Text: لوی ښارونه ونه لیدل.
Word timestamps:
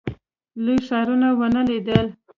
لوی 0.63 0.77
ښارونه 0.87 1.27
ونه 1.39 1.61
لیدل. 1.69 2.05